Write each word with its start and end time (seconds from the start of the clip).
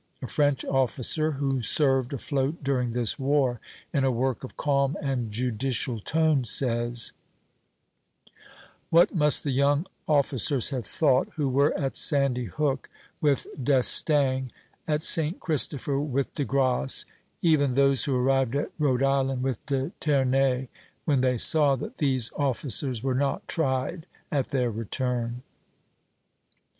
A 0.19 0.25
French 0.25 0.65
officer 0.65 1.33
who 1.33 1.61
served 1.61 2.11
afloat 2.11 2.63
during 2.63 2.89
this 2.93 3.19
war, 3.19 3.59
in 3.93 4.03
a 4.03 4.09
work 4.09 4.43
of 4.43 4.57
calm 4.57 4.97
and 4.99 5.31
judicial 5.31 5.99
tone, 5.99 6.43
says: 6.43 7.13
"What 8.89 9.13
must 9.13 9.43
the 9.43 9.51
young 9.51 9.85
officers 10.07 10.71
have 10.71 10.87
thought 10.87 11.27
who 11.35 11.47
were 11.47 11.71
at 11.77 11.95
Sandy 11.95 12.45
Hook 12.45 12.89
with 13.21 13.45
D'Estaing, 13.63 14.49
at 14.87 15.03
St. 15.03 15.39
Christopher 15.39 15.99
with 15.99 16.33
De 16.33 16.45
Grasse, 16.45 17.05
even 17.43 17.75
those 17.75 18.05
who 18.05 18.15
arrived 18.15 18.55
at 18.55 18.71
Rhode 18.79 19.03
Island 19.03 19.43
with 19.43 19.63
De 19.67 19.91
Ternay, 20.01 20.67
when 21.05 21.21
they 21.21 21.37
saw 21.37 21.75
that 21.75 21.97
these 21.99 22.31
officers 22.35 23.03
were 23.03 23.13
not 23.13 23.47
tried 23.47 24.07
at 24.31 24.47
their 24.47 24.71
return?" 24.71 25.43